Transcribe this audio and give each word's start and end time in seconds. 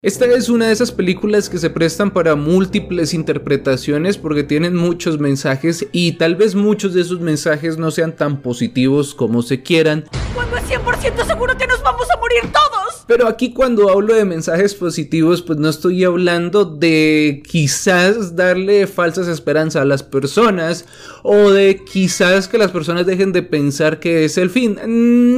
Esta 0.00 0.26
es 0.26 0.48
una 0.48 0.66
de 0.66 0.72
esas 0.72 0.92
películas 0.92 1.48
que 1.48 1.58
se 1.58 1.70
prestan 1.70 2.12
para 2.12 2.36
múltiples 2.36 3.14
interpretaciones 3.14 4.16
porque 4.16 4.44
tienen 4.44 4.76
muchos 4.76 5.18
mensajes 5.18 5.88
y 5.90 6.12
tal 6.12 6.36
vez 6.36 6.54
muchos 6.54 6.94
de 6.94 7.00
esos 7.00 7.18
mensajes 7.18 7.78
no 7.78 7.90
sean 7.90 8.14
tan 8.14 8.40
positivos 8.40 9.12
como 9.12 9.42
se 9.42 9.60
quieran. 9.60 10.04
Cuando 10.36 10.56
es 10.56 10.70
100% 10.70 11.26
seguro 11.26 11.58
que 11.58 11.66
nos 11.66 11.82
vamos 11.82 12.06
a 12.12 12.16
morir 12.16 12.42
todos. 12.52 12.87
Pero 13.08 13.26
aquí 13.26 13.54
cuando 13.54 13.88
hablo 13.88 14.12
de 14.12 14.26
mensajes 14.26 14.74
positivos, 14.74 15.40
pues 15.40 15.58
no 15.58 15.70
estoy 15.70 16.04
hablando 16.04 16.66
de 16.66 17.42
quizás 17.48 18.36
darle 18.36 18.86
falsas 18.86 19.28
esperanzas 19.28 19.80
a 19.80 19.86
las 19.86 20.02
personas 20.02 20.84
o 21.22 21.50
de 21.50 21.82
quizás 21.90 22.48
que 22.48 22.58
las 22.58 22.70
personas 22.70 23.06
dejen 23.06 23.32
de 23.32 23.42
pensar 23.42 23.98
que 23.98 24.26
es 24.26 24.36
el 24.36 24.50
fin. 24.50 24.78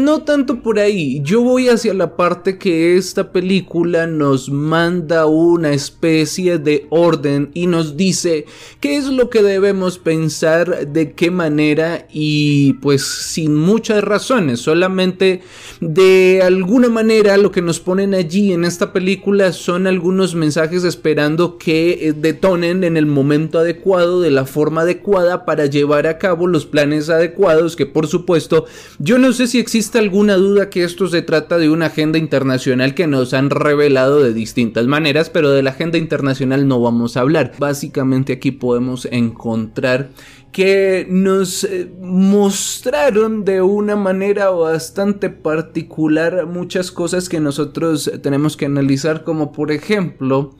No 0.05 0.23
tanto 0.23 0.63
por 0.63 0.81
ahí. 0.81 1.21
Yo 1.23 1.43
voy 1.43 1.69
hacia 1.69 1.95
la 1.95 2.17
parte 2.17 2.59
que 2.59 2.97
esta 2.97 3.31
película 3.31 4.09
nos 4.09 4.51
manda 4.51 5.27
una 5.27 5.71
especie 5.71 6.59
de 6.59 6.89
orden 6.91 7.53
y 7.55 7.69
nos 7.69 7.97
dice 7.97 8.47
qué 8.81 8.97
es 8.97 9.05
lo 9.07 9.31
que 9.31 9.45
debemos 9.45 9.99
pensar, 10.01 10.89
de 10.89 11.13
qué 11.13 11.31
manera 11.31 12.09
y 12.13 12.73
pues 12.75 13.05
sin 13.05 13.55
muchas 13.55 14.03
razones, 14.03 14.59
solamente 14.59 15.43
de 15.81 16.43
alguna 16.43 16.89
manera 16.89 17.37
lo 17.37 17.53
que 17.53 17.60
nos 17.63 17.81
ponen 17.81 18.15
allí 18.15 18.53
en 18.53 18.65
esta 18.65 18.93
película 18.93 19.53
son 19.53 19.87
algunos 19.87 20.35
mensajes 20.35 20.85
esperando 20.85 21.59
que 21.59 22.09
eh, 22.09 22.13
detonen 22.13 22.85
en 22.85 22.97
el 22.97 23.07
momento 23.07 23.59
adecuado, 23.59 24.21
de 24.21 24.31
la 24.31 24.47
forma 24.47 24.83
adecuada 24.83 25.45
para 25.45 25.67
llevar 25.67 26.07
a 26.07 26.19
cabo 26.19 26.47
los 26.47 26.67
planes 26.67 27.11
adecuados 27.11 27.77
que 27.77 27.87
por 27.87 28.07
supuesto 28.07 28.67
yo 28.99 29.19
no 29.19 29.33
sé 29.33 29.47
si 29.47 29.59
existe 29.59 29.99
alguna 29.99 30.37
duda 30.37 30.71
que 30.71 30.85
esto 30.85 31.07
se 31.09 31.23
trata 31.23 31.59
de 31.59 31.71
una 31.71 31.87
agenda 31.87 32.19
internacional 32.19 32.95
que 32.95 33.07
nos 33.07 33.35
han 33.35 33.51
revelado 33.51 34.23
de 34.23 34.33
distintas 34.33 34.87
maneras, 34.87 35.31
pero 35.31 35.51
de 35.51 35.63
la 35.63 35.71
agenda 35.71 35.99
internacional 35.99 36.67
no 36.69 36.81
vamos 36.81 37.17
a 37.17 37.21
hablar. 37.21 37.53
Básicamente 37.59 38.33
aquí 38.35 38.51
podemos 38.51 39.07
encontrar 39.11 40.11
que 40.53 41.07
nos 41.09 41.65
eh, 41.65 41.91
mostraron 42.01 43.45
de 43.45 43.63
una 43.63 43.97
manera 43.97 44.51
bastante 44.51 45.31
particular 45.31 46.47
muchas 46.47 46.91
cosas 46.91 47.29
que 47.29 47.41
nosotros 47.41 48.11
tenemos 48.23 48.57
que 48.57 48.67
analizar, 48.67 49.23
como 49.23 49.53
por 49.53 49.71
ejemplo, 49.71 50.57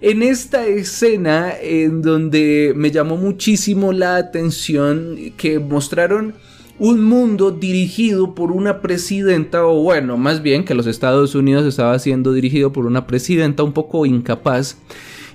en 0.00 0.22
esta 0.22 0.66
escena 0.66 1.52
en 1.60 2.02
donde 2.02 2.72
me 2.76 2.90
llamó 2.90 3.16
muchísimo 3.16 3.92
la 3.92 4.16
atención 4.16 5.16
que 5.36 5.58
mostraron 5.58 6.34
un 6.78 7.04
mundo 7.04 7.50
dirigido 7.52 8.34
por 8.34 8.50
una 8.50 8.80
presidenta, 8.80 9.64
o 9.64 9.82
bueno, 9.82 10.16
más 10.16 10.42
bien 10.42 10.64
que 10.64 10.74
los 10.74 10.86
Estados 10.86 11.34
Unidos 11.34 11.64
estaba 11.66 11.98
siendo 11.98 12.32
dirigido 12.32 12.72
por 12.72 12.86
una 12.86 13.06
presidenta 13.06 13.62
un 13.62 13.72
poco 13.72 14.06
incapaz. 14.06 14.76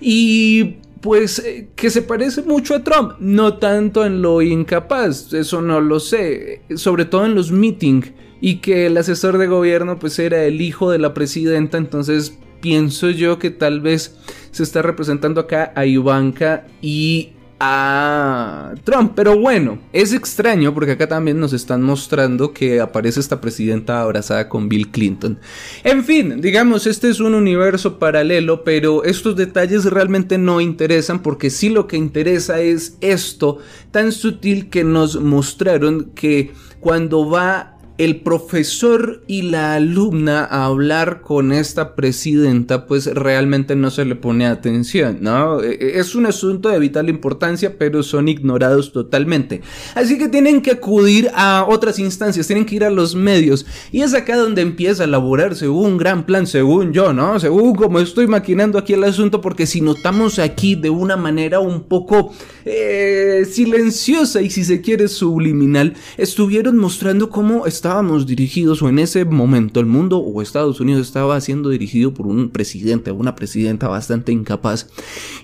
Y 0.02 0.76
pues 1.02 1.40
eh, 1.40 1.70
que 1.76 1.90
se 1.90 2.02
parece 2.02 2.42
mucho 2.42 2.76
a 2.76 2.84
Trump, 2.84 3.14
no 3.20 3.58
tanto 3.58 4.06
en 4.06 4.22
lo 4.22 4.42
incapaz, 4.42 5.34
eso 5.34 5.62
no 5.62 5.82
lo 5.82 6.00
sé, 6.00 6.62
sobre 6.76 7.06
todo 7.06 7.26
en 7.26 7.36
los 7.36 7.52
meetings 7.52 8.12
y 8.42 8.58
que 8.58 8.86
el 8.86 8.98
asesor 8.98 9.38
de 9.38 9.48
gobierno 9.48 10.00
pues 10.00 10.20
era 10.20 10.44
el 10.44 10.62
hijo 10.62 10.92
de 10.92 11.00
la 11.00 11.14
presidenta, 11.14 11.78
entonces 11.78 12.38
pienso 12.62 13.10
yo 13.10 13.40
que 13.40 13.52
tal 13.52 13.82
vez 13.82 14.18
se 14.52 14.64
está 14.64 14.82
representando 14.82 15.42
acá 15.42 15.72
a 15.76 15.86
Ivanka 15.86 16.68
y 16.82 17.32
a 17.60 18.74
Trump. 18.84 19.14
Pero 19.16 19.38
bueno, 19.38 19.80
es 19.94 20.14
extraño 20.14 20.74
porque 20.74 20.94
acá 20.94 21.08
también 21.08 21.40
nos 21.40 21.54
están 21.54 21.82
mostrando 21.82 22.54
que 22.54 22.80
aparece 22.80 23.20
esta 23.20 23.42
presidenta 23.42 24.02
abrazada 24.02 24.50
con 24.50 24.70
Bill 24.70 24.90
Clinton. 24.90 25.40
En 25.84 26.04
fin, 26.04 26.42
digamos, 26.42 26.88
este 26.88 27.10
es 27.10 27.20
un 27.20 27.34
universo 27.34 28.00
paralelo, 28.00 28.64
pero 28.64 29.04
estos 29.04 29.36
detalles 29.36 29.86
realmente 29.86 30.38
no 30.38 30.62
interesan 30.62 31.22
porque 31.22 31.50
sí 31.50 31.70
lo 31.70 31.88
que 31.88 31.98
interesa 31.98 32.60
es 32.62 32.98
esto 33.02 33.60
tan 33.92 34.12
sutil 34.12 34.70
que 34.70 34.84
nos 34.84 35.20
mostraron 35.20 36.12
que 36.16 36.54
cuando 36.80 37.30
va 37.30 37.79
el 38.00 38.22
profesor 38.22 39.24
y 39.28 39.42
la 39.42 39.74
alumna 39.74 40.46
a 40.46 40.64
hablar 40.64 41.20
con 41.20 41.52
esta 41.52 41.98
presidenta, 41.98 42.88
pues 42.88 43.14
realmente 43.14 43.76
no 43.76 43.92
se 43.92 44.06
le 44.06 44.16
pone 44.16 44.46
atención, 44.46 45.18
¿no? 45.20 45.62
E, 45.62 45.74
e, 45.74 46.00
es 46.00 46.16
un 46.16 46.26
asunto 46.26 46.70
de 46.70 46.80
vital 46.80 47.10
importancia, 47.10 47.78
pero 47.78 48.02
son 48.02 48.30
ignorados 48.30 48.94
totalmente. 48.94 49.60
Así 49.96 50.18
que 50.18 50.30
tienen 50.30 50.62
que 50.62 50.72
acudir 50.72 51.30
a 51.36 51.66
otras 51.68 52.00
instancias, 52.00 52.48
tienen 52.48 52.66
que 52.66 52.76
ir 52.76 52.86
a 52.86 52.90
los 52.90 53.16
medios. 53.16 53.66
Y 53.92 54.02
es 54.02 54.14
acá 54.14 54.38
donde 54.38 54.62
empieza 54.62 55.04
a 55.04 55.06
elaborarse 55.06 55.68
un 55.68 55.98
gran 55.98 56.26
plan, 56.26 56.48
según 56.48 56.94
yo, 56.94 57.12
¿no? 57.12 57.38
Según 57.38 57.76
como 57.76 58.00
estoy 58.00 58.28
maquinando 58.28 58.78
aquí 58.80 58.94
el 58.94 59.04
asunto, 59.04 59.42
porque 59.42 59.68
si 59.68 59.82
notamos 59.82 60.40
aquí 60.40 60.76
de 60.76 60.90
una 60.90 61.18
manera 61.18 61.60
un 61.60 61.84
poco 61.84 62.32
eh, 62.64 63.46
silenciosa 63.52 64.42
y 64.42 64.50
si 64.50 64.64
se 64.64 64.80
quiere 64.80 65.10
subliminal, 65.10 65.96
estuvieron 66.16 66.78
mostrando 66.78 67.30
cómo 67.30 67.66
está 67.66 67.89
estábamos 67.90 68.28
dirigidos, 68.28 68.84
o 68.84 68.90
en 68.90 69.00
ese 69.00 69.26
momento 69.26 69.80
el 69.80 69.88
mundo 69.88 70.20
o 70.20 70.44
Estados 70.44 70.80
Unidos 70.80 71.08
estaba 71.08 71.42
siendo 71.42 71.70
dirigido 71.70 72.14
por 72.14 72.28
un 72.28 72.52
presidente, 72.52 73.10
una 73.12 73.36
presidenta 73.36 73.88
bastante 73.88 74.32
incapaz. 74.32 74.88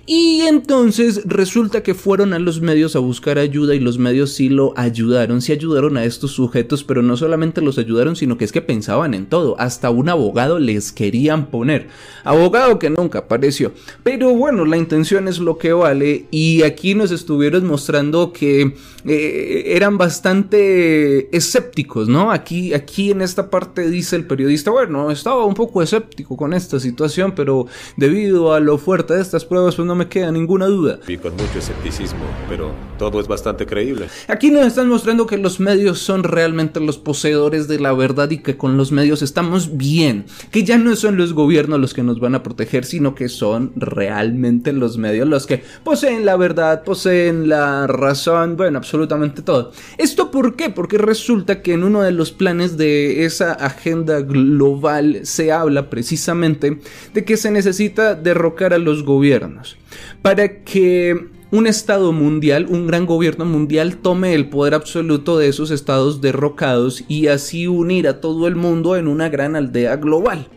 Y 0.06 0.41
entonces 0.41 1.23
resulta 1.25 1.81
que 1.81 1.95
fueron 1.95 2.33
a 2.33 2.39
los 2.39 2.61
medios 2.61 2.95
a 2.95 3.00
buscar 3.00 3.39
ayuda 3.39 3.73
y 3.73 3.79
los 3.79 3.97
medios 3.97 4.33
sí 4.33 4.50
lo 4.50 4.73
ayudaron, 4.78 5.41
sí 5.41 5.53
ayudaron 5.53 5.97
a 5.97 6.06
estos 6.06 6.33
sujetos, 6.33 6.83
pero 6.83 7.01
no 7.01 7.17
solamente 7.17 7.61
los 7.61 7.79
ayudaron, 7.79 8.16
sino 8.16 8.38
que 8.38 8.45
es 8.45 8.51
que 8.51 8.62
pensaban 8.62 9.16
en 9.16 9.25
todo, 9.25 9.59
hasta 9.59 9.89
un 9.89 10.09
abogado 10.09 10.59
les 10.59 10.91
querían 10.91 11.47
poner. 11.47 11.88
Abogado 12.23 12.77
que 12.77 12.91
nunca 12.91 13.19
apareció. 13.19 13.72
Pero 14.03 14.35
bueno, 14.35 14.66
la 14.66 14.77
intención 14.77 15.27
es 15.27 15.39
lo 15.39 15.57
que 15.57 15.73
vale 15.73 16.27
y 16.29 16.62
aquí 16.62 16.94
nos 16.94 17.09
estuvieron 17.09 17.66
mostrando 17.66 18.31
que 18.31 18.75
eh, 19.07 19.63
eran 19.66 19.97
bastante 19.97 21.35
escépticos, 21.35 22.07
¿no? 22.07 22.34
Aquí, 22.35 22.73
aquí 22.73 23.12
en 23.12 23.22
esta 23.22 23.50
parte 23.50 23.90
dice 23.90 24.18
el 24.18 24.28
periodista, 24.28 24.69
bueno, 24.69 25.09
estaba 25.09 25.46
un 25.46 25.53
poco 25.53 25.81
escéptico 25.81 26.35
con 26.35 26.53
esta 26.53 26.81
situación, 26.81 27.34
pero 27.34 27.68
debido 27.96 28.53
a 28.53 28.59
lo 28.59 28.78
fuerte 28.78 29.13
de 29.13 29.22
estas 29.22 29.46
pruebas, 29.46 29.75
pues 29.75 29.88
no 29.88 29.96
me 29.96 30.09
queda 30.09 30.34
ninguna 30.34 30.66
duda. 30.66 31.00
Y 31.07 31.16
con 31.16 31.31
mucho 31.31 31.59
escepticismo, 31.59 32.25
pero 32.50 32.72
todo 32.97 33.22
es 33.22 33.28
bastante 33.29 33.66
creíble. 33.66 34.07
Aquí 34.28 34.51
nos 34.51 34.66
están 34.66 34.90
mostrando 34.90 35.25
que 35.28 35.38
los 35.38 35.62
medios 35.62 36.00
son 36.00 36.24
realmente 36.24 36.81
los 36.81 36.97
poseedores 36.97 37.69
de 37.69 37.79
la 37.79 37.94
verdad 37.94 38.29
y 38.29 38.40
que 38.40 38.57
con 38.57 38.75
los 38.75 38.91
medios 38.91 39.22
estamos 39.22 39.78
bien, 39.78 40.25
que 40.51 40.66
ya 40.66 40.78
no 40.78 40.94
son 40.97 41.16
los 41.16 41.31
gobiernos 41.31 41.79
los 41.79 41.94
que 41.94 42.03
nos 42.03 42.19
van 42.19 42.35
a 42.35 42.44
proteger, 42.44 42.84
sino 42.84 43.16
que 43.16 43.29
son 43.29 43.72
realmente 43.78 44.74
los 44.74 44.97
medios 44.97 45.25
los 45.28 45.45
que 45.45 45.63
poseen 45.85 46.25
la 46.25 46.35
verdad, 46.35 46.84
poseen 46.84 47.47
la 47.47 47.88
razón, 47.88 48.57
bueno, 48.57 48.78
absolutamente 48.78 49.41
todo. 49.41 49.72
¿Esto 49.97 50.31
por 50.31 50.56
qué? 50.57 50.69
Porque 50.69 50.97
resulta 50.97 51.62
que 51.62 51.74
en 51.74 51.84
uno 51.84 52.01
de 52.01 52.12
los 52.16 52.31
planes 52.31 52.78
de 52.78 53.26
esa 53.26 53.53
agenda 53.53 54.22
global 54.22 55.20
se 55.24 55.52
habla 55.52 55.90
precisamente 55.90 56.80
de 57.14 57.26
que 57.26 57.38
se 57.38 57.52
necesita 57.52 58.16
derrocar 58.16 58.74
a 58.74 58.78
los 58.78 59.03
gobiernos 59.03 59.78
para 60.22 60.64
que 60.64 61.36
un 61.52 61.68
Estado 61.68 62.12
mundial, 62.12 62.66
un 62.70 62.88
gran 62.88 63.06
gobierno 63.06 63.46
mundial, 63.46 63.98
tome 63.98 64.34
el 64.34 64.50
poder 64.50 64.74
absoluto 64.74 65.38
de 65.38 65.48
esos 65.48 65.72
estados 65.72 66.20
derrocados 66.20 67.04
y 67.08 67.28
así 67.28 67.68
unir 67.68 68.08
a 68.08 68.20
todo 68.20 68.48
el 68.48 68.56
mundo 68.56 68.96
en 68.96 69.08
una 69.08 69.30
gran 69.30 69.56
aldea 69.56 69.96
global. 69.98 70.50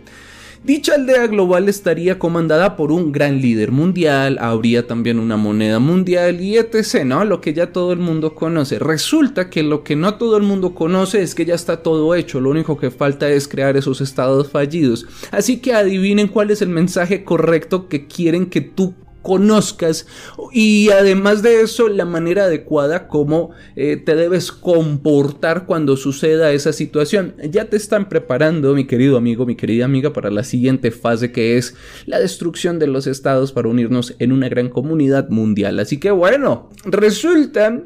Dicha 0.64 0.96
aldea 0.96 1.28
global 1.28 1.68
estaría 1.68 2.18
comandada 2.18 2.76
por 2.76 2.90
un 2.90 3.12
gran 3.12 3.40
líder 3.40 3.70
mundial, 3.70 4.38
habría 4.40 4.86
también 4.88 5.20
una 5.20 5.36
moneda 5.36 5.78
mundial 5.78 6.40
y 6.40 6.58
etc, 6.58 7.04
¿no? 7.04 7.24
Lo 7.24 7.40
que 7.40 7.54
ya 7.54 7.72
todo 7.72 7.92
el 7.92 8.00
mundo 8.00 8.34
conoce. 8.34 8.80
Resulta 8.80 9.50
que 9.50 9.62
lo 9.62 9.84
que 9.84 9.94
no 9.94 10.14
todo 10.16 10.36
el 10.36 10.42
mundo 10.42 10.74
conoce 10.74 11.22
es 11.22 11.36
que 11.36 11.44
ya 11.44 11.54
está 11.54 11.82
todo 11.82 12.14
hecho, 12.16 12.40
lo 12.40 12.50
único 12.50 12.76
que 12.76 12.90
falta 12.90 13.28
es 13.28 13.46
crear 13.46 13.76
esos 13.76 14.00
estados 14.00 14.50
fallidos. 14.50 15.06
Así 15.30 15.58
que 15.58 15.74
adivinen 15.74 16.26
cuál 16.26 16.50
es 16.50 16.60
el 16.60 16.70
mensaje 16.70 17.22
correcto 17.22 17.88
que 17.88 18.06
quieren 18.06 18.46
que 18.46 18.60
tú 18.60 18.94
conozcas 19.28 20.06
y 20.52 20.88
además 20.88 21.42
de 21.42 21.60
eso 21.60 21.86
la 21.88 22.06
manera 22.06 22.44
adecuada 22.44 23.08
como 23.08 23.50
eh, 23.76 23.98
te 23.98 24.14
debes 24.14 24.50
comportar 24.50 25.66
cuando 25.66 25.98
suceda 25.98 26.50
esa 26.52 26.72
situación. 26.72 27.34
Ya 27.50 27.66
te 27.66 27.76
están 27.76 28.08
preparando, 28.08 28.74
mi 28.74 28.86
querido 28.86 29.18
amigo, 29.18 29.44
mi 29.44 29.54
querida 29.54 29.84
amiga, 29.84 30.14
para 30.14 30.30
la 30.30 30.44
siguiente 30.44 30.90
fase 30.90 31.30
que 31.30 31.58
es 31.58 31.74
la 32.06 32.18
destrucción 32.18 32.78
de 32.78 32.86
los 32.86 33.06
estados 33.06 33.52
para 33.52 33.68
unirnos 33.68 34.14
en 34.18 34.32
una 34.32 34.48
gran 34.48 34.70
comunidad 34.70 35.28
mundial. 35.28 35.78
Así 35.78 35.98
que 36.00 36.10
bueno, 36.10 36.70
resulta 36.86 37.82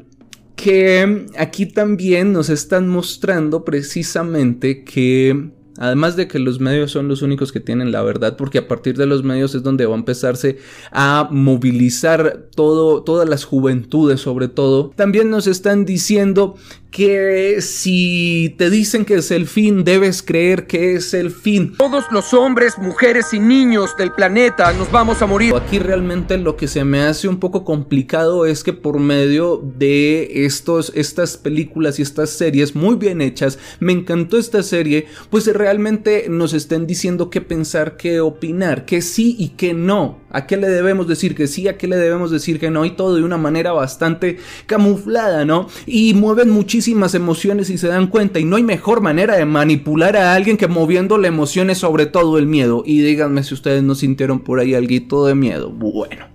que 0.55 1.25
aquí 1.37 1.65
también 1.65 2.31
nos 2.31 2.49
están 2.49 2.87
mostrando 2.87 3.65
precisamente 3.65 4.85
que 4.85 5.51
Además 5.77 6.15
de 6.15 6.27
que 6.27 6.39
los 6.39 6.59
medios 6.59 6.91
son 6.91 7.07
los 7.07 7.21
únicos 7.21 7.51
que 7.51 7.59
tienen 7.59 7.91
la 7.91 8.03
verdad, 8.03 8.37
porque 8.37 8.59
a 8.59 8.67
partir 8.67 8.97
de 8.97 9.05
los 9.05 9.23
medios 9.23 9.55
es 9.55 9.63
donde 9.63 9.85
va 9.85 9.95
a 9.95 9.97
empezarse 9.97 10.57
a 10.91 11.27
movilizar 11.31 12.47
todo, 12.55 13.03
todas 13.03 13.27
las 13.27 13.43
juventudes 13.43 14.21
sobre 14.21 14.47
todo. 14.47 14.91
También 14.95 15.29
nos 15.29 15.47
están 15.47 15.85
diciendo 15.85 16.55
que 16.93 17.59
si 17.61 18.53
te 18.59 18.69
dicen 18.69 19.03
que 19.03 19.15
es 19.15 19.31
el 19.31 19.47
fin, 19.47 19.83
debes 19.83 20.21
creer 20.21 20.67
que 20.67 20.93
es 20.93 21.15
el 21.15 21.31
fin. 21.31 21.73
Todos 21.75 22.05
los 22.11 22.35
hombres, 22.35 22.77
mujeres 22.77 23.33
y 23.33 23.39
niños 23.39 23.97
del 23.97 24.11
planeta 24.11 24.71
nos 24.73 24.91
vamos 24.91 25.19
a 25.23 25.25
morir. 25.25 25.55
Aquí 25.55 25.79
realmente 25.79 26.37
lo 26.37 26.55
que 26.55 26.67
se 26.67 26.83
me 26.83 27.01
hace 27.01 27.27
un 27.27 27.39
poco 27.39 27.65
complicado 27.65 28.45
es 28.45 28.63
que 28.63 28.73
por 28.73 28.99
medio 28.99 29.59
de 29.75 30.45
estos, 30.45 30.91
estas 30.93 31.35
películas 31.35 31.97
y 31.97 32.03
estas 32.03 32.29
series 32.29 32.75
muy 32.75 32.95
bien 32.95 33.21
hechas, 33.21 33.57
me 33.79 33.91
encantó 33.91 34.37
esta 34.37 34.61
serie, 34.61 35.07
pues 35.31 35.47
realmente 35.47 36.27
nos 36.29 36.53
estén 36.53 36.85
diciendo 36.85 37.31
qué 37.31 37.41
pensar, 37.41 37.97
qué 37.97 38.19
opinar, 38.19 38.85
qué 38.85 39.01
sí 39.01 39.35
y 39.39 39.49
qué 39.49 39.73
no. 39.73 40.21
¿A 40.29 40.47
qué 40.47 40.57
le 40.57 40.67
debemos 40.67 41.07
decir 41.07 41.35
que 41.35 41.47
sí? 41.47 41.67
¿A 41.67 41.77
qué 41.77 41.87
le 41.87 41.95
debemos 41.95 42.31
decir 42.31 42.59
que 42.59 42.71
no? 42.71 42.85
Y 42.85 42.91
todo 42.91 43.15
de 43.15 43.23
una 43.23 43.37
manera 43.37 43.71
bastante 43.71 44.37
camuflada, 44.65 45.45
¿no? 45.45 45.67
Y 45.85 46.13
mueven 46.15 46.49
muchísimas 46.83 47.15
emociones 47.15 47.69
y 47.69 47.77
se 47.77 47.87
dan 47.87 48.07
cuenta. 48.07 48.39
Y 48.41 48.45
no 48.45 48.57
hay 48.57 48.63
mejor 48.63 48.99
manera 48.99 49.37
de 49.37 49.45
manipular 49.45 50.17
a 50.17 50.33
alguien 50.33 50.57
que 50.57 50.67
moviéndole 50.67 51.29
emociones 51.29 51.77
sobre 51.77 52.07
todo 52.07 52.37
el 52.37 52.45
miedo. 52.45 52.83
Y 52.85 53.01
díganme 53.01 53.41
si 53.43 53.53
ustedes 53.53 53.81
no 53.83 53.95
sintieron 53.95 54.39
por 54.41 54.59
ahí 54.59 54.73
algo 54.73 55.25
de 55.25 55.33
miedo. 55.33 55.71
Bueno. 55.71 56.25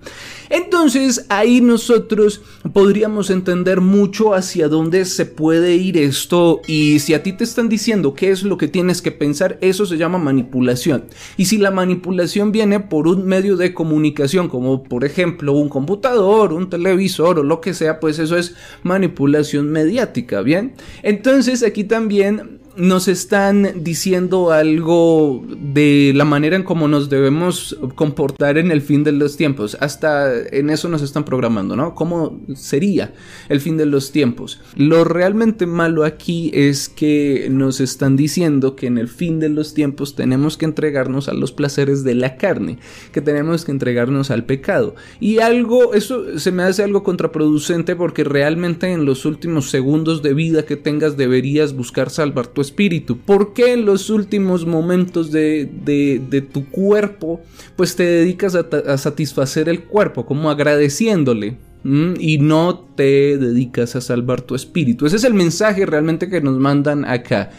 Entonces 0.50 1.27
ahí 1.29 1.61
nosotros 1.61 2.43
podríamos 2.73 3.31
entender 3.31 3.81
mucho 3.81 4.35
hacia 4.35 4.69
dónde 4.69 5.05
se 5.05 5.27
puede 5.27 5.77
ir 5.77 5.97
esto 5.99 6.61
y 6.67 6.99
si 7.00 7.15
a 7.15 7.23
ti 7.23 7.33
te 7.33 7.45
están 7.45 7.69
diciendo 7.69 8.15
qué 8.15 8.31
es 8.31 8.43
lo 8.43 8.59
que 8.59 8.69
tienes 8.69 9.03
que 9.03 9.12
pensar, 9.12 9.59
eso 9.61 9.87
se 9.87 9.97
llama 9.97 10.19
manipulación. 10.19 11.05
Y 11.37 11.47
si 11.47 11.59
la 11.59 11.71
manipulación 11.71 12.53
viene 12.53 12.81
por 12.81 13.09
un 13.09 13.27
medio 13.27 13.56
de 13.56 13.75
comunicación 13.75 14.49
como 14.49 14.83
por 14.85 15.05
ejemplo 15.05 15.53
un 15.53 15.69
computador, 15.69 16.53
un 16.53 16.71
televisor 16.71 17.39
o 17.39 17.43
lo 17.43 17.61
que 17.61 17.75
sea, 17.75 18.00
pues 18.00 18.19
eso 18.19 18.37
es 18.37 18.55
manipulación 18.83 19.71
mediática, 19.71 20.43
¿bien? 20.43 20.75
Entonces 21.03 21.62
aquí 21.62 21.85
también 21.85 22.61
nos 22.79 23.09
están 23.09 23.83
diciendo 23.83 24.53
algo 24.53 25.45
de 25.61 26.13
la 26.15 26.25
manera 26.25 26.55
en 26.55 26.63
cómo 26.63 26.87
nos 26.87 27.11
debemos 27.11 27.77
comportar 27.97 28.57
en 28.57 28.71
el 28.71 28.83
fin 28.83 29.03
de 29.03 29.11
los 29.11 29.37
tiempos. 29.37 29.77
Hasta 29.81 30.33
en 30.53 30.71
eso 30.71 30.89
nos 30.89 31.03
están 31.03 31.25
programando, 31.25 31.75
¿no? 31.75 31.97
¿Cómo 31.97 32.41
sería 32.55 33.13
el 33.49 33.61
fin 33.61 33.77
de 33.77 33.87
los 33.87 34.13
tiempos? 34.13 34.61
Lo 34.77 35.03
realmente 35.03 35.67
malo 35.67 36.05
aquí 36.05 36.53
es 36.55 36.89
que 36.89 37.49
nos 37.51 37.81
están 37.81 38.17
diciendo 38.17 38.77
que 38.77 38.87
en 38.87 38.97
el 38.97 39.09
fin 39.09 39.41
de 39.41 39.49
los 39.49 39.75
tiempos 39.75 40.15
tenemos 40.15 40.57
que 40.57 40.67
entregarnos 40.67 41.29
a 41.29 41.35
los 41.35 41.51
placeres 41.51 42.05
de 42.05 42.15
la 42.15 42.37
carne, 42.37 42.79
que 43.11 43.21
tenemos 43.21 43.65
que 43.65 43.73
entregarnos 43.73 44.31
al 44.31 44.45
pecado. 44.45 44.95
Y 45.19 45.39
algo, 45.39 45.95
eso 45.95 46.39
se 46.39 46.53
me 46.53 46.63
hace 46.63 46.85
algo 46.85 47.03
contraproducente 47.03 47.97
porque 47.97 48.23
realmente 48.23 48.93
en 48.93 49.05
los 49.05 49.25
últimos 49.25 49.69
segundos 49.69 50.23
de 50.23 50.33
vida 50.33 50.65
que 50.65 50.77
tengas 50.77 51.17
deberías 51.17 51.75
buscar 51.75 52.11
salvar 52.11 52.47
tu 52.47 52.68
espíritu. 52.69 53.19
¿Por 53.19 53.53
qué 53.53 53.73
en 53.73 53.85
los 53.85 54.11
últimos 54.11 54.67
momentos 54.67 55.31
de, 55.31 55.69
de, 55.85 56.41
tu 56.41 56.67
cuerpo 56.67 57.41
pues 57.76 57.97
te 57.97 58.05
dedicas 58.05 58.55
a, 58.55 58.99
satisfacer 58.99 59.69
el 59.69 59.85
cuerpo 59.85 60.26
como 60.26 60.50
agradeciéndole? 60.50 61.56
y 61.85 62.38
no 62.38 62.81
te 62.97 63.38
dedicas 63.38 63.97
a 63.97 64.03
salvar 64.03 64.43
tu 64.43 64.55
espíritu. 64.55 65.06
Ese 65.06 65.17
es 65.17 65.25
el 65.25 65.32
mensaje 65.32 65.87
realmente 65.87 66.29
que 66.29 66.41
nos 66.41 66.59
mandan 66.59 67.06
acá. 67.06 67.50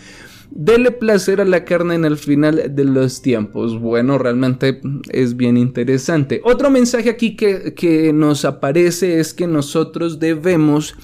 Dele 0.52 0.92
placer 0.92 1.42
a 1.42 1.46
la 1.46 1.64
carne 1.64 1.96
en 1.96 2.06
el 2.06 2.18
final 2.18 2.76
de 2.76 2.84
los 2.84 3.22
tiempos. 3.22 3.80
Bueno, 3.80 4.18
realmente 4.18 4.82
es 5.10 5.38
bien 5.38 5.58
interesante. 5.58 6.42
Otro 6.44 6.70
mensaje 6.70 7.10
aquí 7.10 7.36
que, 7.36 7.74
que 7.74 8.12
nos 8.14 8.46
aparece 8.46 9.20
es 9.20 9.34
que 9.34 9.48
nosotros 9.48 10.20
debemos 10.20 10.96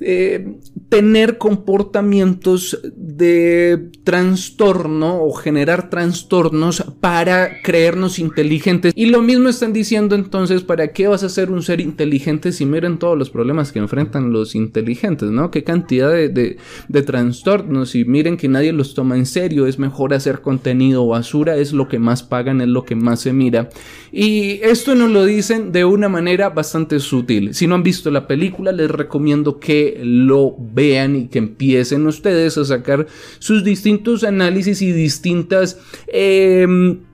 eh, 0.00 0.58
tener 0.88 1.38
comportamientos 1.38 2.80
de 2.94 3.90
trastorno 4.04 5.22
o 5.22 5.32
generar 5.32 5.90
trastornos 5.90 6.82
para 7.00 7.60
creernos 7.62 8.18
inteligentes. 8.18 8.92
Y 8.96 9.06
lo 9.06 9.20
mismo 9.20 9.48
están 9.48 9.72
diciendo 9.72 10.14
entonces, 10.14 10.62
¿para 10.62 10.88
qué 10.88 11.08
vas 11.08 11.24
a 11.24 11.28
ser 11.28 11.50
un 11.50 11.62
ser 11.62 11.80
inteligente 11.80 12.52
si 12.52 12.64
miren 12.64 12.98
todos 12.98 13.18
los 13.18 13.28
problemas 13.28 13.72
que 13.72 13.80
enfrentan 13.80 14.32
los 14.32 14.54
inteligentes, 14.54 15.30
¿no? 15.30 15.50
Qué 15.50 15.64
cantidad 15.64 16.10
de, 16.10 16.28
de, 16.28 17.02
trastornos 17.02 17.94
y 17.94 18.04
miren 18.04 18.36
que 18.36 18.48
nadie 18.48 18.72
los 18.72 18.94
toma 18.94 19.16
en 19.16 19.26
serio, 19.26 19.66
es 19.66 19.78
mejor 19.78 20.14
hacer 20.14 20.40
contenido 20.40 21.06
basura, 21.06 21.56
es 21.56 21.72
lo 21.72 21.88
que 21.88 21.98
más 21.98 22.22
pagan, 22.22 22.60
es 22.60 22.68
lo 22.68 22.84
que 22.84 22.94
más 22.94 23.20
se 23.20 23.32
mira. 23.32 23.68
Y 24.10 24.60
esto 24.62 24.94
nos 24.94 25.10
lo 25.10 25.24
dicen 25.24 25.72
de 25.72 25.84
una 25.84 26.08
manera 26.08 26.48
bastante 26.50 26.98
sutil. 26.98 27.54
Si 27.54 27.66
no 27.66 27.74
han 27.74 27.82
visto 27.82 28.10
la 28.10 28.26
película, 28.26 28.72
les 28.72 28.90
recomiendo 28.90 29.58
que 29.58 29.87
lo 29.98 30.54
vean 30.58 31.16
y 31.16 31.28
que 31.28 31.38
empiecen 31.38 32.06
ustedes 32.06 32.58
a 32.58 32.64
sacar 32.64 33.06
sus 33.38 33.64
distintos 33.64 34.24
análisis 34.24 34.82
y 34.82 34.92
distintas... 34.92 35.78
Em, 36.08 37.07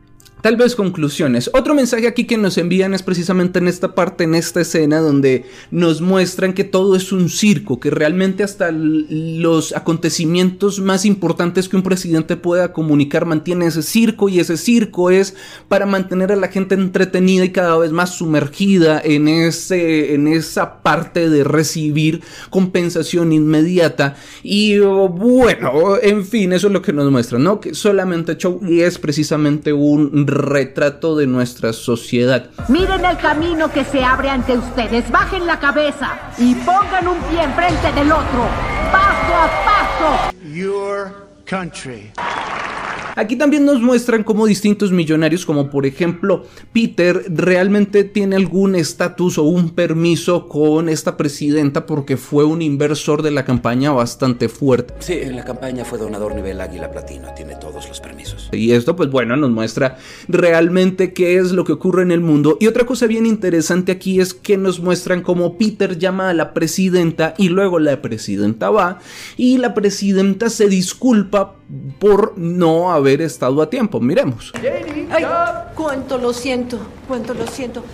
tal 0.44 0.56
vez 0.56 0.74
conclusiones. 0.76 1.48
Otro 1.54 1.74
mensaje 1.74 2.06
aquí 2.06 2.24
que 2.24 2.36
nos 2.36 2.58
envían 2.58 2.92
es 2.92 3.02
precisamente 3.02 3.60
en 3.60 3.66
esta 3.66 3.94
parte, 3.94 4.24
en 4.24 4.34
esta 4.34 4.60
escena, 4.60 5.00
donde 5.00 5.46
nos 5.70 6.02
muestran 6.02 6.52
que 6.52 6.64
todo 6.64 6.96
es 6.96 7.12
un 7.12 7.30
circo, 7.30 7.80
que 7.80 7.88
realmente 7.88 8.42
hasta 8.42 8.70
los 8.70 9.74
acontecimientos 9.74 10.80
más 10.80 11.06
importantes 11.06 11.66
que 11.66 11.76
un 11.76 11.82
presidente 11.82 12.36
pueda 12.36 12.74
comunicar 12.74 13.24
mantiene 13.24 13.64
ese 13.64 13.82
circo 13.82 14.28
y 14.28 14.38
ese 14.38 14.58
circo 14.58 15.08
es 15.10 15.34
para 15.68 15.86
mantener 15.86 16.30
a 16.30 16.36
la 16.36 16.48
gente 16.48 16.74
entretenida 16.74 17.46
y 17.46 17.50
cada 17.50 17.78
vez 17.78 17.92
más 17.92 18.14
sumergida 18.14 19.00
en, 19.02 19.28
ese, 19.28 20.12
en 20.12 20.28
esa 20.28 20.82
parte 20.82 21.30
de 21.30 21.42
recibir 21.42 22.20
compensación 22.50 23.32
inmediata. 23.32 24.16
Y 24.42 24.78
bueno, 24.78 25.96
en 26.02 26.22
fin, 26.26 26.52
eso 26.52 26.66
es 26.66 26.72
lo 26.74 26.82
que 26.82 26.92
nos 26.92 27.10
muestran, 27.10 27.42
¿no? 27.42 27.60
Que 27.60 27.72
solamente 27.72 28.36
show 28.36 28.60
y 28.68 28.80
es 28.80 28.98
precisamente 28.98 29.72
un 29.72 30.33
retrato 30.34 31.16
de 31.16 31.26
nuestra 31.26 31.72
sociedad. 31.72 32.50
Miren 32.68 33.04
el 33.04 33.16
camino 33.18 33.70
que 33.70 33.84
se 33.84 34.04
abre 34.04 34.30
ante 34.30 34.56
ustedes, 34.56 35.10
bajen 35.10 35.46
la 35.46 35.58
cabeza 35.58 36.18
y 36.38 36.54
pongan 36.56 37.08
un 37.08 37.18
pie 37.30 37.42
enfrente 37.42 37.92
del 37.92 38.12
otro, 38.12 38.46
paso 38.92 39.34
a 39.34 39.48
paso. 39.64 40.34
Your 40.52 41.12
country. 41.46 42.12
Aquí 43.16 43.36
también 43.36 43.64
nos 43.64 43.80
muestran 43.80 44.24
cómo 44.24 44.44
distintos 44.46 44.90
millonarios, 44.90 45.46
como 45.46 45.70
por 45.70 45.86
ejemplo 45.86 46.44
Peter, 46.72 47.24
realmente 47.28 48.02
tiene 48.02 48.34
algún 48.34 48.74
estatus 48.74 49.38
o 49.38 49.44
un 49.44 49.70
permiso 49.70 50.48
con 50.48 50.88
esta 50.88 51.16
presidenta 51.16 51.86
porque 51.86 52.16
fue 52.16 52.44
un 52.44 52.60
inversor 52.60 53.22
de 53.22 53.30
la 53.30 53.44
campaña 53.44 53.92
bastante 53.92 54.48
fuerte. 54.48 54.94
Sí, 54.98 55.12
en 55.12 55.36
la 55.36 55.44
campaña 55.44 55.84
fue 55.84 55.98
donador 55.98 56.34
nivel 56.34 56.60
Águila 56.60 56.90
Platino, 56.90 57.28
tiene 57.36 57.54
todos 57.54 57.88
los 57.88 58.00
permisos. 58.00 58.48
Y 58.52 58.72
esto 58.72 58.96
pues 58.96 59.10
bueno 59.10 59.36
nos 59.36 59.50
muestra 59.50 59.96
realmente 60.26 61.12
qué 61.12 61.38
es 61.38 61.52
lo 61.52 61.64
que 61.64 61.72
ocurre 61.72 62.02
en 62.02 62.10
el 62.10 62.20
mundo. 62.20 62.56
Y 62.60 62.66
otra 62.66 62.84
cosa 62.84 63.06
bien 63.06 63.26
interesante 63.26 63.92
aquí 63.92 64.20
es 64.20 64.34
que 64.34 64.56
nos 64.56 64.80
muestran 64.80 65.22
cómo 65.22 65.56
Peter 65.56 65.98
llama 65.98 66.30
a 66.30 66.34
la 66.34 66.52
presidenta 66.52 67.34
y 67.38 67.48
luego 67.48 67.78
la 67.78 68.02
presidenta 68.02 68.70
va 68.70 68.98
y 69.36 69.58
la 69.58 69.72
presidenta 69.72 70.50
se 70.50 70.68
disculpa 70.68 71.54
por 71.98 72.36
no 72.36 72.92
haber 72.92 73.03
estado 73.08 73.62
a 73.62 73.70
tiempo. 73.70 74.00
Miremos. 74.00 74.52
Ay, 75.10 75.24
cuánto 75.74 76.18
lo 76.18 76.32
siento, 76.32 76.78
cuánto 77.06 77.34
lo 77.34 77.46
siento. 77.46 77.84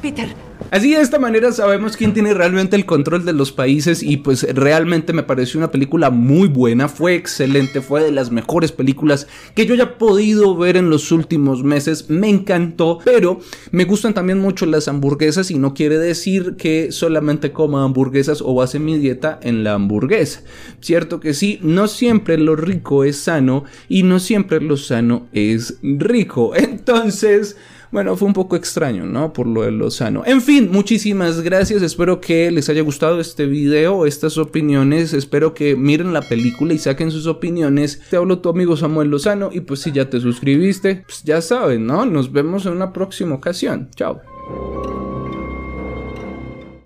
Peter, 0.00 0.34
Así 0.70 0.94
de 0.94 1.00
esta 1.00 1.18
manera 1.18 1.50
sabemos 1.50 1.96
quién 1.96 2.14
tiene 2.14 2.32
realmente 2.32 2.76
el 2.76 2.86
control 2.86 3.24
de 3.24 3.32
los 3.32 3.50
países 3.50 4.04
y 4.04 4.18
pues 4.18 4.46
realmente 4.54 5.12
me 5.12 5.24
pareció 5.24 5.58
una 5.58 5.72
película 5.72 6.10
muy 6.10 6.46
buena, 6.46 6.88
fue 6.88 7.16
excelente, 7.16 7.80
fue 7.80 8.04
de 8.04 8.12
las 8.12 8.30
mejores 8.30 8.70
películas 8.70 9.26
que 9.56 9.66
yo 9.66 9.74
haya 9.74 9.98
podido 9.98 10.56
ver 10.56 10.76
en 10.76 10.88
los 10.88 11.10
últimos 11.10 11.64
meses, 11.64 12.08
me 12.08 12.28
encantó, 12.28 13.00
pero 13.04 13.40
me 13.72 13.84
gustan 13.84 14.14
también 14.14 14.38
mucho 14.38 14.64
las 14.64 14.86
hamburguesas 14.86 15.50
y 15.50 15.58
no 15.58 15.74
quiere 15.74 15.98
decir 15.98 16.54
que 16.56 16.92
solamente 16.92 17.50
coma 17.50 17.82
hamburguesas 17.82 18.40
o 18.40 18.54
base 18.54 18.78
mi 18.78 18.96
dieta 18.96 19.40
en 19.42 19.64
la 19.64 19.74
hamburguesa. 19.74 20.42
Cierto 20.80 21.18
que 21.18 21.34
sí, 21.34 21.58
no 21.62 21.88
siempre 21.88 22.38
lo 22.38 22.54
rico 22.54 23.02
es 23.02 23.16
sano 23.16 23.64
y 23.88 24.04
no 24.04 24.20
siempre 24.20 24.60
lo 24.60 24.76
sano 24.76 25.26
es 25.32 25.78
rico. 25.82 26.54
Entonces... 26.54 27.56
Bueno, 27.90 28.16
fue 28.16 28.28
un 28.28 28.34
poco 28.34 28.56
extraño, 28.56 29.04
¿no? 29.04 29.32
Por 29.32 29.46
lo 29.46 29.62
de 29.62 29.72
Lozano. 29.72 30.22
En 30.24 30.40
fin, 30.40 30.70
muchísimas 30.70 31.40
gracias. 31.40 31.82
Espero 31.82 32.20
que 32.20 32.50
les 32.50 32.68
haya 32.68 32.82
gustado 32.82 33.20
este 33.20 33.46
video, 33.46 34.06
estas 34.06 34.38
opiniones. 34.38 35.12
Espero 35.12 35.54
que 35.54 35.74
miren 35.74 36.12
la 36.12 36.22
película 36.22 36.72
y 36.72 36.78
saquen 36.78 37.10
sus 37.10 37.26
opiniones. 37.26 38.00
Te 38.08 38.16
hablo 38.16 38.38
tu 38.38 38.48
amigo 38.48 38.76
Samuel 38.76 39.08
Lozano 39.08 39.50
y 39.52 39.60
pues 39.60 39.80
si 39.80 39.92
ya 39.92 40.08
te 40.08 40.20
suscribiste, 40.20 41.02
pues 41.06 41.24
ya 41.24 41.40
saben, 41.40 41.86
¿no? 41.86 42.06
Nos 42.06 42.30
vemos 42.30 42.64
en 42.66 42.72
una 42.72 42.92
próxima 42.92 43.34
ocasión. 43.34 43.88
Chao. 43.96 44.20